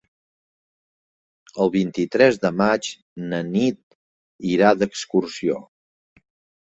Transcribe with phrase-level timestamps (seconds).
[1.65, 2.89] El vint-i-tres de maig
[3.33, 3.81] na Nit
[4.57, 5.61] irà d'excursió.